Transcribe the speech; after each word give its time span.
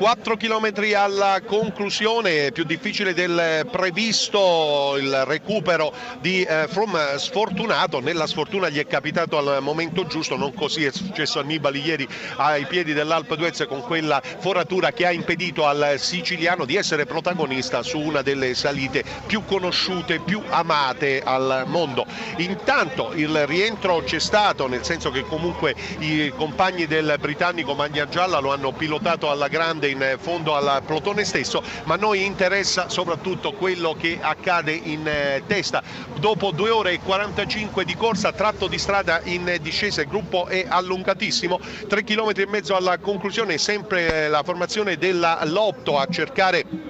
4 0.00 0.38
km 0.38 0.94
alla 0.96 1.42
conclusione, 1.44 2.52
più 2.52 2.64
difficile 2.64 3.12
del 3.12 3.68
previsto 3.70 4.96
il 4.96 5.26
recupero 5.26 5.92
di 6.20 6.42
eh, 6.42 6.68
From 6.68 7.16
sfortunato, 7.16 8.00
nella 8.00 8.26
sfortuna 8.26 8.70
gli 8.70 8.78
è 8.78 8.86
capitato 8.86 9.36
al 9.36 9.58
momento 9.60 10.06
giusto, 10.06 10.38
non 10.38 10.54
così 10.54 10.86
è 10.86 10.90
successo 10.90 11.38
a 11.38 11.42
Nibali 11.42 11.82
ieri 11.84 12.08
ai 12.36 12.64
piedi 12.64 12.94
dell'Alpe 12.94 13.36
d'Huez 13.36 13.66
con 13.68 13.82
quella 13.82 14.22
foratura 14.38 14.90
che 14.90 15.04
ha 15.04 15.12
impedito 15.12 15.66
al 15.66 15.96
siciliano 15.98 16.64
di 16.64 16.76
essere 16.76 17.04
protagonista 17.04 17.82
su 17.82 17.98
una 17.98 18.22
delle 18.22 18.54
salite 18.54 19.04
più 19.26 19.44
conosciute, 19.44 20.20
più 20.20 20.42
amate 20.48 21.20
al 21.22 21.64
mondo. 21.66 22.06
Intanto 22.38 23.12
il 23.14 23.46
rientro 23.46 24.02
c'è 24.02 24.18
stato, 24.18 24.66
nel 24.66 24.82
senso 24.82 25.10
che 25.10 25.24
comunque 25.24 25.74
i 25.98 26.32
compagni 26.34 26.86
del 26.86 27.16
britannico 27.20 27.74
Maglia 27.74 28.08
Gialla 28.08 28.38
lo 28.38 28.50
hanno 28.50 28.72
pilotato 28.72 29.30
alla 29.30 29.48
grande 29.48 29.88
in 29.90 30.16
fondo 30.18 30.54
al 30.54 30.82
plotone 30.84 31.24
stesso, 31.24 31.62
ma 31.84 31.96
noi 31.96 32.24
interessa 32.24 32.88
soprattutto 32.88 33.52
quello 33.52 33.94
che 33.98 34.18
accade 34.20 34.72
in 34.72 35.06
eh, 35.06 35.42
testa. 35.46 35.82
Dopo 36.18 36.50
2 36.50 36.70
ore 36.70 36.92
e 36.92 37.00
45 37.00 37.84
di 37.84 37.96
corsa, 37.96 38.32
tratto 38.32 38.66
di 38.66 38.78
strada 38.78 39.20
in 39.24 39.58
discesa, 39.60 40.00
il 40.00 40.08
gruppo 40.08 40.46
è 40.46 40.64
allungatissimo, 40.68 41.60
3 41.88 42.04
km 42.04 42.32
e 42.36 42.46
mezzo 42.46 42.76
alla 42.76 42.98
conclusione, 42.98 43.58
sempre 43.58 44.24
eh, 44.24 44.28
la 44.28 44.42
formazione 44.42 44.96
della 44.96 45.40
Lotto 45.44 45.98
a 45.98 46.06
cercare 46.06 46.89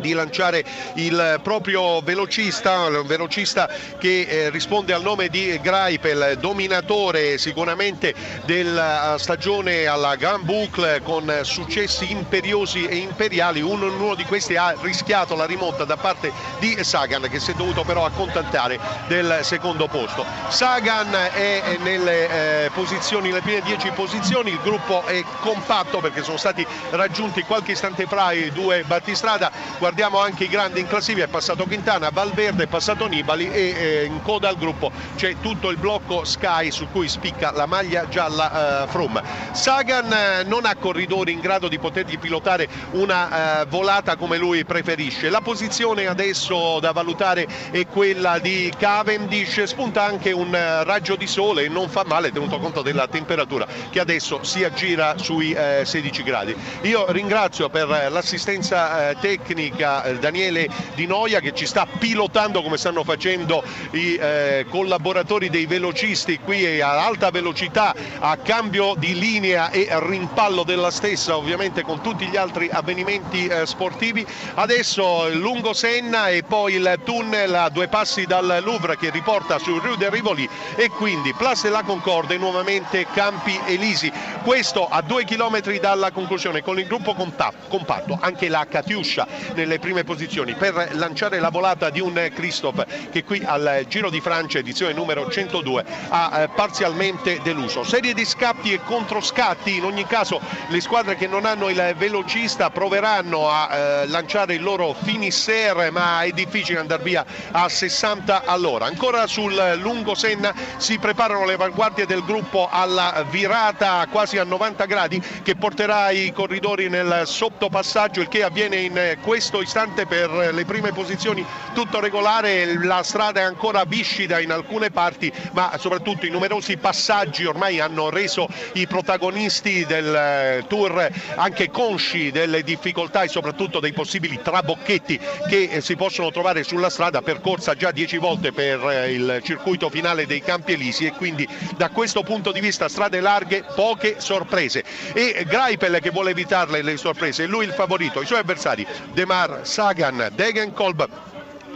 di 0.00 0.12
lanciare 0.12 0.64
il 0.94 1.40
proprio 1.42 2.00
velocista, 2.00 2.86
un 2.86 3.06
velocista 3.06 3.68
che 3.98 4.20
eh, 4.22 4.50
risponde 4.50 4.92
al 4.92 5.02
nome 5.02 5.28
di 5.28 5.58
Greipel, 5.60 6.38
dominatore 6.40 7.38
sicuramente 7.38 8.14
della 8.44 9.16
stagione 9.18 9.86
alla 9.86 10.16
Grand 10.16 10.44
Boucle 10.44 11.02
con 11.02 11.40
successi 11.42 12.10
imperiosi 12.10 12.86
e 12.86 12.96
imperiali. 12.96 13.60
Uno, 13.60 14.14
di 14.14 14.24
questi 14.24 14.56
ha 14.56 14.74
rischiato 14.80 15.34
la 15.34 15.44
rimonta 15.44 15.84
da 15.84 15.96
parte 15.96 16.32
di 16.58 16.82
Sagan 16.82 17.28
che 17.30 17.38
si 17.38 17.52
è 17.52 17.54
dovuto 17.54 17.84
però 17.84 18.04
accontentare 18.04 18.78
del 19.06 19.40
secondo 19.42 19.86
posto. 19.86 20.24
Sagan 20.48 21.14
è 21.14 21.76
nelle 21.82 22.64
eh, 22.64 22.70
posizioni, 22.70 23.28
nelle 23.28 23.42
prime 23.42 23.62
10 23.62 23.90
posizioni, 23.90 24.50
il 24.50 24.60
gruppo 24.62 25.04
è 25.04 25.22
compatto 25.40 25.98
perché 26.00 26.22
sono 26.22 26.36
stati 26.36 26.66
raggiunti 26.90 27.42
qualche 27.42 27.72
istante 27.72 28.06
fra 28.06 28.32
i 28.32 28.50
due 28.50 28.82
battistrada 28.84 29.50
guardiamo 29.90 30.20
anche 30.20 30.44
i 30.44 30.48
grandi 30.48 30.78
in 30.78 30.86
classifica, 30.86 31.24
è 31.24 31.28
passato 31.28 31.64
Quintana, 31.64 32.10
Valverde, 32.10 32.62
è 32.62 32.66
passato 32.68 33.08
Nibali 33.08 33.50
e 33.50 33.74
eh, 33.76 34.04
in 34.04 34.22
coda 34.22 34.48
al 34.48 34.56
gruppo 34.56 34.92
c'è 35.16 35.34
tutto 35.40 35.68
il 35.68 35.78
blocco 35.78 36.24
Sky 36.24 36.70
su 36.70 36.86
cui 36.92 37.08
spicca 37.08 37.50
la 37.50 37.66
maglia 37.66 38.06
gialla 38.08 38.84
eh, 38.84 38.86
Froome. 38.86 39.20
Sagan 39.50 40.12
eh, 40.12 40.44
non 40.44 40.64
ha 40.64 40.76
corridori 40.76 41.32
in 41.32 41.40
grado 41.40 41.66
di 41.66 41.80
potergli 41.80 42.20
pilotare 42.20 42.68
una 42.92 43.62
eh, 43.62 43.64
volata 43.64 44.14
come 44.14 44.36
lui 44.36 44.64
preferisce. 44.64 45.28
La 45.28 45.40
posizione 45.40 46.06
adesso 46.06 46.78
da 46.78 46.92
valutare 46.92 47.48
è 47.72 47.84
quella 47.88 48.38
di 48.38 48.72
Cavendish, 48.78 49.64
spunta 49.64 50.04
anche 50.04 50.30
un 50.30 50.54
eh, 50.54 50.84
raggio 50.84 51.16
di 51.16 51.26
sole 51.26 51.64
e 51.64 51.68
non 51.68 51.88
fa 51.88 52.04
male 52.06 52.30
tenuto 52.30 52.60
conto 52.60 52.82
della 52.82 53.08
temperatura 53.08 53.66
che 53.90 53.98
adesso 53.98 54.44
si 54.44 54.62
aggira 54.62 55.18
sui 55.18 55.48
16 55.50 56.22
gradi. 56.22 56.54
Io 56.82 57.10
ringrazio 57.10 57.68
per 57.68 57.88
l'assistenza 57.88 59.14
tecnica 59.18 59.78
tecnica 59.80 60.02
eh, 60.04 60.18
Daniele 60.18 60.68
Di 60.94 61.06
Noia 61.06 61.40
che 61.40 61.54
ci 61.54 61.66
sta 61.66 61.86
pilotando 61.86 62.62
come 62.62 62.76
stanno 62.76 63.02
facendo 63.02 63.64
i 63.92 64.14
eh, 64.14 64.66
collaboratori 64.68 65.48
dei 65.48 65.66
velocisti 65.66 66.38
qui 66.38 66.80
a 66.80 67.04
alta 67.04 67.30
velocità 67.30 67.94
a 68.18 68.36
cambio 68.36 68.94
di 68.96 69.18
linea 69.18 69.70
e 69.70 69.88
rimpallo 69.90 70.62
della 70.62 70.90
stessa 70.90 71.36
ovviamente 71.36 71.82
con 71.82 72.00
tutti 72.02 72.26
gli 72.26 72.36
altri 72.36 72.68
avvenimenti 72.70 73.46
eh, 73.46 73.66
sportivi. 73.66 74.26
Adesso 74.54 75.28
lungo 75.34 75.72
Senna 75.72 76.28
e 76.28 76.42
poi 76.42 76.74
il 76.74 77.00
tunnel 77.04 77.54
a 77.54 77.68
due 77.70 77.88
passi 77.88 78.26
dal 78.26 78.60
Louvre 78.62 78.96
che 78.96 79.10
riporta 79.10 79.58
su 79.58 79.78
Rue 79.78 79.96
de 79.96 80.10
Rivoli 80.10 80.48
e 80.76 80.88
quindi 80.88 81.32
Place 81.34 81.70
la 81.70 81.82
Concorde 81.82 82.36
nuovamente 82.36 83.06
Campi 83.12 83.58
Elisi. 83.66 84.12
Questo 84.42 84.86
a 84.88 85.00
due 85.00 85.24
chilometri 85.24 85.78
dalla 85.78 86.10
conclusione 86.10 86.62
con 86.62 86.78
il 86.78 86.86
gruppo 86.86 87.14
compatto 87.14 88.18
anche 88.20 88.48
la 88.48 88.66
Catiuscia 88.68 89.26
nelle 89.70 89.78
prime 89.78 90.02
posizioni 90.02 90.54
per 90.54 90.96
lanciare 90.96 91.38
la 91.38 91.48
volata 91.48 91.90
di 91.90 92.00
un 92.00 92.28
Christophe 92.34 92.84
che 93.12 93.22
qui 93.22 93.40
al 93.44 93.84
Giro 93.86 94.10
di 94.10 94.20
Francia 94.20 94.58
edizione 94.58 94.92
numero 94.92 95.30
102 95.30 95.84
ha 96.08 96.40
eh, 96.40 96.48
parzialmente 96.48 97.38
deluso. 97.44 97.84
Serie 97.84 98.12
di 98.12 98.24
scatti 98.24 98.72
e 98.72 98.80
controscatti, 98.82 99.76
in 99.76 99.84
ogni 99.84 100.04
caso 100.06 100.40
le 100.68 100.80
squadre 100.80 101.14
che 101.14 101.28
non 101.28 101.44
hanno 101.44 101.68
il 101.68 101.94
velocista 101.96 102.70
proveranno 102.70 103.48
a 103.48 103.68
eh, 103.70 104.06
lanciare 104.08 104.54
il 104.54 104.62
loro 104.62 104.92
finisser 104.92 105.92
ma 105.92 106.22
è 106.22 106.32
difficile 106.32 106.80
andare 106.80 107.04
via 107.04 107.24
a 107.52 107.68
60 107.68 108.42
all'ora. 108.44 108.86
Ancora 108.86 109.28
sul 109.28 109.54
lungo 109.80 110.16
Senna 110.16 110.52
si 110.78 110.98
preparano 110.98 111.44
le 111.44 111.52
avanguardie 111.52 112.06
del 112.06 112.24
gruppo 112.24 112.68
alla 112.68 113.24
virata 113.30 114.04
quasi 114.10 114.36
a 114.38 114.44
90 114.44 114.84
gradi 114.86 115.22
che 115.44 115.54
porterà 115.54 116.10
i 116.10 116.32
corridori 116.32 116.88
nel 116.88 117.22
sottopassaggio 117.24 118.20
il 118.20 118.28
che 118.28 118.42
avviene 118.42 118.76
in 118.76 119.18
questo 119.22 119.59
questo 119.60 119.62
istante 119.62 120.06
per 120.06 120.30
le 120.52 120.64
prime 120.64 120.92
posizioni 120.92 121.44
tutto 121.74 122.00
regolare, 122.00 122.82
la 122.82 123.02
strada 123.02 123.40
è 123.40 123.42
ancora 123.42 123.84
viscida 123.84 124.40
in 124.40 124.50
alcune 124.50 124.90
parti 124.90 125.32
ma 125.52 125.76
soprattutto 125.78 126.26
i 126.26 126.30
numerosi 126.30 126.76
passaggi 126.76 127.44
ormai 127.44 127.80
hanno 127.80 128.10
reso 128.10 128.48
i 128.74 128.86
protagonisti 128.86 129.84
del 129.84 130.14
eh, 130.14 130.64
tour 130.66 131.08
anche 131.36 131.70
consci 131.70 132.30
delle 132.30 132.62
difficoltà 132.62 133.22
e 133.22 133.28
soprattutto 133.28 133.80
dei 133.80 133.92
possibili 133.92 134.40
trabocchetti 134.42 135.18
che 135.48 135.68
eh, 135.70 135.80
si 135.80 135.96
possono 135.96 136.30
trovare 136.30 136.62
sulla 136.62 136.90
strada 136.90 137.22
percorsa 137.22 137.74
già 137.74 137.90
dieci 137.90 138.18
volte 138.18 138.52
per 138.52 138.80
eh, 138.88 139.12
il 139.12 139.40
circuito 139.42 139.90
finale 139.90 140.26
dei 140.26 140.40
Campi 140.40 140.72
Elisi 140.72 141.06
e 141.06 141.12
quindi 141.12 141.46
da 141.76 141.90
questo 141.90 142.22
punto 142.22 142.52
di 142.52 142.60
vista 142.60 142.88
strade 142.88 143.20
larghe 143.20 143.64
poche 143.74 144.16
sorprese. 144.18 144.84
E 145.12 145.44
Greipel 145.46 145.98
che 146.00 146.10
vuole 146.10 146.30
evitarle 146.30 146.82
le 146.82 146.96
sorprese, 146.96 147.46
lui 147.46 147.64
il 147.64 147.72
favorito, 147.72 148.20
i 148.22 148.26
suoi 148.26 148.40
avversari 148.40 148.86
De 149.12 149.26
Mar 149.26 149.49
Pogacar, 149.50 149.66
Sagan, 149.66 150.30
Degenkolb 150.36 151.10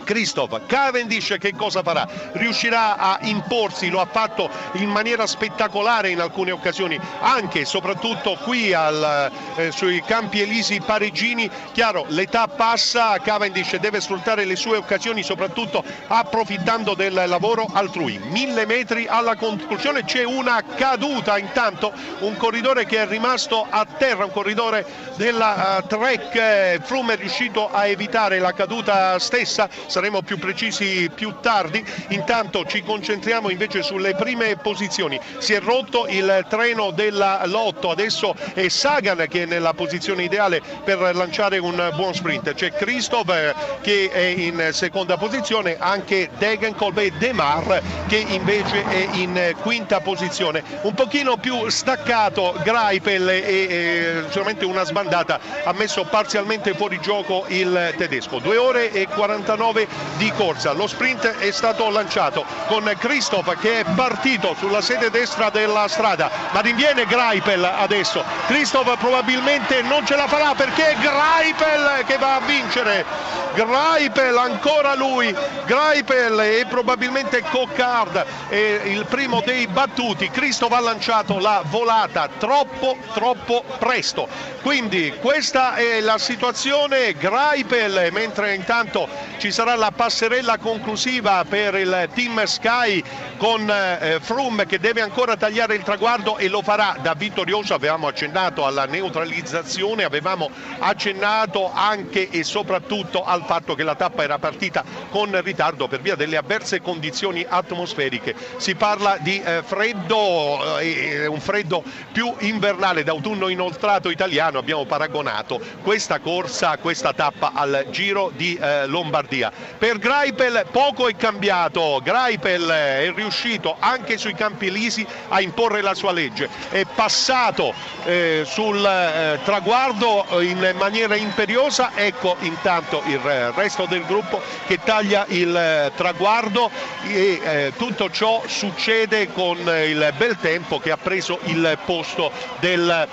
Christoph 0.04 0.66
Cavendish 0.66 1.36
che 1.38 1.54
cosa 1.54 1.82
farà? 1.82 2.06
Riuscirà 2.32 2.96
a 2.96 3.18
imporsi, 3.22 3.88
lo 3.88 4.00
ha 4.00 4.06
fatto 4.06 4.48
in 4.74 4.88
maniera 4.88 5.26
spettacolare 5.26 6.10
in 6.10 6.20
alcune 6.20 6.52
occasioni, 6.52 6.98
anche 7.20 7.60
e 7.60 7.64
soprattutto 7.64 8.36
qui 8.42 8.72
al, 8.72 9.30
eh, 9.56 9.70
sui 9.70 10.02
campi 10.02 10.40
elisi 10.40 10.80
pareggini. 10.80 11.50
Chiaro, 11.72 12.04
l'età 12.08 12.46
passa, 12.46 13.18
Cavendish 13.18 13.76
deve 13.76 14.00
sfruttare 14.00 14.44
le 14.44 14.56
sue 14.56 14.76
occasioni, 14.76 15.22
soprattutto 15.22 15.82
approfittando 16.06 16.94
del 16.94 17.24
lavoro 17.26 17.66
altrui. 17.72 18.18
Mille 18.18 18.66
metri 18.66 19.06
alla 19.08 19.36
conclusione 19.36 20.04
c'è 20.04 20.24
una 20.24 20.62
caduta 20.76 21.38
intanto, 21.38 21.92
un 22.20 22.36
corridore 22.36 22.84
che 22.84 23.02
è 23.02 23.06
rimasto 23.06 23.66
a 23.68 23.86
terra, 23.86 24.24
un 24.24 24.32
corridore 24.32 24.86
della 25.16 25.78
uh, 25.82 25.86
Trek. 25.86 26.82
Froome 26.82 27.14
è 27.14 27.16
riuscito 27.16 27.70
a 27.70 27.86
evitare 27.86 28.38
la 28.38 28.52
caduta 28.52 29.18
stessa 29.18 29.68
saremo 29.94 30.22
più 30.22 30.40
precisi 30.40 31.08
più 31.14 31.36
tardi. 31.40 31.84
Intanto 32.08 32.64
ci 32.66 32.82
concentriamo 32.82 33.48
invece 33.48 33.80
sulle 33.82 34.16
prime 34.16 34.56
posizioni. 34.56 35.20
Si 35.38 35.52
è 35.52 35.60
rotto 35.60 36.06
il 36.08 36.44
treno 36.48 36.90
della 36.90 37.42
Lotto, 37.46 37.90
adesso 37.90 38.34
è 38.54 38.66
Sagan 38.66 39.26
che 39.28 39.44
è 39.44 39.46
nella 39.46 39.72
posizione 39.72 40.24
ideale 40.24 40.60
per 40.82 40.98
lanciare 41.14 41.58
un 41.58 41.92
buon 41.94 42.12
sprint. 42.12 42.54
C'è 42.54 42.72
Christoph 42.72 43.30
eh, 43.30 43.54
che 43.82 44.10
è 44.10 44.18
in 44.18 44.70
seconda 44.72 45.16
posizione, 45.16 45.76
anche 45.78 46.28
Degenkolb 46.38 46.98
e 46.98 47.12
Demar 47.12 47.80
che 48.08 48.16
invece 48.16 48.84
è 48.88 49.08
in 49.12 49.54
quinta 49.60 50.00
posizione. 50.00 50.64
Un 50.82 50.94
pochino 50.94 51.36
più 51.36 51.68
staccato 51.68 52.56
Greipel 52.64 53.28
e, 53.28 53.36
e 53.36 54.24
solamente 54.30 54.64
una 54.64 54.84
sbandata 54.84 55.38
ha 55.62 55.72
messo 55.72 56.04
parzialmente 56.04 56.74
fuori 56.74 56.98
gioco 57.00 57.44
il 57.46 57.94
tedesco. 57.96 58.40
2 58.40 58.56
ore 58.56 58.90
e 58.90 59.06
49 59.06 59.83
di 60.16 60.30
corsa. 60.32 60.72
Lo 60.72 60.86
sprint 60.86 61.26
è 61.38 61.50
stato 61.50 61.88
lanciato 61.90 62.44
con 62.66 62.90
Christoph 62.98 63.58
che 63.58 63.80
è 63.80 63.84
partito 63.94 64.54
sulla 64.58 64.80
sede 64.80 65.10
destra 65.10 65.50
della 65.50 65.88
strada, 65.88 66.30
ma 66.52 66.60
rinviene 66.60 67.06
Greipel 67.06 67.64
adesso. 67.64 68.22
Christoph 68.46 68.96
probabilmente 68.98 69.82
non 69.82 70.06
ce 70.06 70.16
la 70.16 70.26
farà 70.26 70.54
perché 70.54 70.90
è 70.90 70.96
Greipel 70.96 72.04
che 72.06 72.18
va 72.18 72.36
a 72.36 72.40
vincere. 72.40 73.42
Greipel, 73.54 74.36
ancora 74.36 74.96
lui, 74.96 75.34
Greipel 75.64 76.40
e 76.40 76.66
probabilmente 76.68 77.40
Coccard 77.42 78.24
è 78.48 78.80
il 78.84 79.06
primo 79.06 79.42
dei 79.44 79.68
battuti. 79.68 80.28
Christoph 80.28 80.72
ha 80.72 80.80
lanciato 80.80 81.38
la 81.38 81.62
volata 81.64 82.28
troppo 82.36 82.96
troppo 83.12 83.64
presto. 83.78 84.28
Quindi 84.60 85.14
questa 85.20 85.74
è 85.74 86.00
la 86.00 86.18
situazione 86.18 87.14
Greipel 87.14 88.08
mentre 88.10 88.54
intanto 88.54 89.08
ci 89.38 89.52
sarà 89.52 89.73
la 89.76 89.90
passerella 89.90 90.58
conclusiva 90.58 91.44
per 91.48 91.74
il 91.74 92.08
team 92.14 92.42
Sky 92.44 93.02
con 93.36 93.68
eh, 93.68 94.18
Froome 94.20 94.66
che 94.66 94.78
deve 94.78 95.00
ancora 95.00 95.36
tagliare 95.36 95.74
il 95.74 95.82
traguardo 95.82 96.38
e 96.38 96.48
lo 96.48 96.62
farà 96.62 96.96
da 97.00 97.14
vittorioso. 97.14 97.74
Avevamo 97.74 98.06
accennato 98.06 98.66
alla 98.66 98.84
neutralizzazione, 98.86 100.04
avevamo 100.04 100.50
accennato 100.78 101.70
anche 101.72 102.30
e 102.30 102.44
soprattutto 102.44 103.24
al 103.24 103.44
fatto 103.44 103.74
che 103.74 103.82
la 103.82 103.94
tappa 103.94 104.22
era 104.22 104.38
partita 104.38 104.84
con 105.10 105.40
ritardo 105.42 105.88
per 105.88 106.00
via 106.00 106.14
delle 106.14 106.36
avverse 106.36 106.80
condizioni 106.80 107.44
atmosferiche. 107.48 108.34
Si 108.56 108.74
parla 108.74 109.16
di 109.18 109.40
eh, 109.42 109.62
freddo, 109.64 110.78
eh, 110.78 111.26
un 111.26 111.40
freddo 111.40 111.82
più 112.12 112.34
invernale 112.40 113.02
d'autunno 113.02 113.48
inoltrato 113.48 114.10
italiano. 114.10 114.58
Abbiamo 114.58 114.84
paragonato 114.84 115.60
questa 115.82 116.20
corsa, 116.20 116.78
questa 116.78 117.12
tappa 117.12 117.52
al 117.54 117.86
Giro 117.90 118.30
di 118.34 118.56
eh, 118.60 118.86
Lombardia. 118.86 119.52
Per 119.78 119.98
Greipel 119.98 120.66
poco 120.70 121.08
è 121.08 121.16
cambiato, 121.16 122.00
Greipel 122.02 122.68
è 122.68 123.12
riuscito 123.14 123.76
anche 123.78 124.16
sui 124.16 124.34
campi 124.34 124.70
lisi 124.70 125.06
a 125.28 125.40
imporre 125.40 125.82
la 125.82 125.94
sua 125.94 126.12
legge, 126.12 126.48
è 126.70 126.84
passato 126.84 127.74
eh, 128.04 128.44
sul 128.46 128.84
eh, 128.84 129.40
traguardo 129.44 130.26
in 130.40 130.74
maniera 130.78 131.16
imperiosa, 131.16 131.90
ecco 131.94 132.36
intanto 132.40 133.02
il 133.06 133.18
resto 133.18 133.86
del 133.86 134.04
gruppo 134.04 134.40
che 134.66 134.78
taglia 134.82 135.24
il 135.28 135.54
eh, 135.54 135.92
traguardo 135.94 136.70
e 137.06 137.40
eh, 137.42 137.72
tutto 137.76 138.10
ciò 138.10 138.42
succede 138.46 139.32
con 139.32 139.58
il 139.58 140.12
bel 140.16 140.36
tempo 140.40 140.78
che 140.78 140.90
ha 140.92 140.96
preso 140.96 141.40
il 141.44 141.78
posto 141.84 142.30
del 142.60 143.08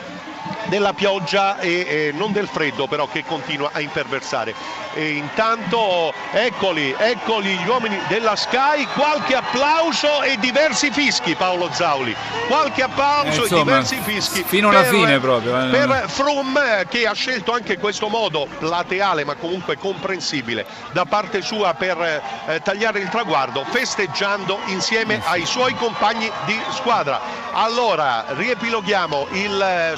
della 0.71 0.93
pioggia 0.93 1.59
e 1.59 1.69
eh, 1.69 2.11
non 2.13 2.31
del 2.31 2.47
freddo 2.47 2.87
però 2.87 3.05
che 3.05 3.25
continua 3.25 3.71
a 3.73 3.81
imperversare. 3.81 4.55
E 4.93 5.09
intanto 5.09 6.13
eccoli 6.31 6.95
eccoli 6.97 7.57
gli 7.57 7.67
uomini 7.67 7.99
della 8.07 8.37
Sky. 8.37 8.87
Qualche 8.95 9.35
applauso 9.35 10.21
e 10.23 10.37
diversi 10.39 10.89
fischi 10.89 11.35
Paolo 11.35 11.69
Zauli. 11.73 12.15
Qualche 12.47 12.83
applauso 12.83 13.41
eh, 13.41 13.43
insomma, 13.43 13.61
e 13.61 13.63
diversi 13.65 13.99
fischi 14.01 14.43
fino 14.43 14.69
alla 14.69 14.85
fine 14.85 15.19
proprio 15.19 15.61
eh. 15.61 15.69
per 15.69 16.05
Froome 16.07 16.85
che 16.87 17.05
ha 17.05 17.13
scelto 17.13 17.51
anche 17.51 17.77
questo 17.77 18.07
modo 18.07 18.47
plateale 18.57 19.25
ma 19.25 19.35
comunque 19.35 19.77
comprensibile 19.77 20.65
da 20.93 21.03
parte 21.03 21.41
sua 21.41 21.73
per 21.73 22.21
eh, 22.47 22.61
tagliare 22.63 22.99
il 22.99 23.09
traguardo 23.09 23.65
festeggiando 23.65 24.57
insieme 24.67 25.21
ai 25.25 25.45
suoi 25.45 25.75
compagni 25.75 26.31
di 26.45 26.57
squadra. 26.71 27.19
Allora 27.51 28.23
riepiloghiamo 28.29 29.27
il 29.31 29.61
eh, 29.61 29.97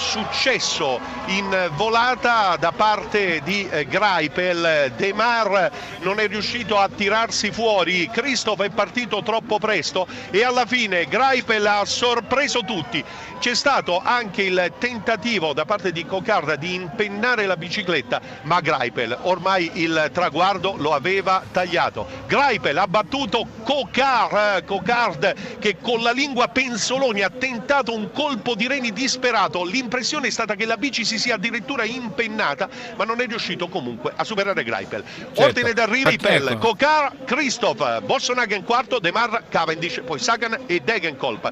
successo 0.63 0.99
in 1.25 1.71
volata 1.75 2.55
da 2.57 2.71
parte 2.71 3.41
di 3.43 3.67
eh, 3.69 3.85
Greipel 3.85 4.93
De 4.95 5.13
Mar 5.13 5.71
non 5.99 6.19
è 6.19 6.27
riuscito 6.27 6.77
a 6.77 6.89
tirarsi 6.89 7.51
fuori, 7.51 8.09
Christoph 8.09 8.61
è 8.61 8.69
partito 8.69 9.21
troppo 9.23 9.59
presto 9.59 10.07
e 10.31 10.43
alla 10.43 10.65
fine 10.65 11.05
Greipel 11.05 11.65
ha 11.65 11.85
sorpreso 11.85 12.61
tutti. 12.61 13.03
C'è 13.39 13.55
stato 13.55 14.01
anche 14.01 14.43
il 14.43 14.71
tentativo 14.79 15.51
da 15.51 15.65
parte 15.65 15.91
di 15.91 16.05
Cocard 16.05 16.53
di 16.53 16.75
impennare 16.75 17.45
la 17.45 17.57
bicicletta, 17.57 18.21
ma 18.43 18.61
Greipel 18.61 19.17
ormai 19.23 19.69
il 19.73 20.11
traguardo 20.13 20.75
lo 20.77 20.93
aveva 20.93 21.43
tagliato. 21.51 22.07
Greipel 22.25 22.77
ha 22.77 22.87
battuto 22.87 23.45
Cocard, 23.63 24.63
Cocard 24.63 25.59
che 25.59 25.77
con 25.81 26.01
la 26.01 26.11
lingua 26.11 26.47
penzoloni 26.47 27.21
ha 27.21 27.29
tentato 27.29 27.93
un 27.93 28.11
colpo 28.13 28.55
di 28.55 28.67
reni 28.67 28.93
disperato. 28.93 29.65
L'impressione 29.65 30.27
è 30.27 30.31
stata 30.31 30.52
che 30.55 30.65
la 30.65 30.77
bici 30.77 31.05
si 31.05 31.17
sia 31.17 31.35
addirittura 31.35 31.83
impennata, 31.83 32.67
ma 32.95 33.03
non 33.03 33.21
è 33.21 33.27
riuscito 33.27 33.67
comunque 33.67 34.11
a 34.15 34.23
superare 34.23 34.63
Greipel. 34.63 35.03
Certo. 35.03 35.41
Ordine 35.41 35.73
d'arrivo 35.73 36.11
Pell, 36.19 36.47
ecco. 36.47 36.67
Cocar, 36.67 37.13
Christoph, 37.25 38.01
Bossenhagen 38.01 38.63
quarto, 38.63 38.99
De 38.99 39.11
Mar, 39.11 39.43
Cavendish, 39.49 40.01
poi 40.05 40.19
Sagan 40.19 40.57
e 40.65 40.79
Degenkolb. 40.79 41.51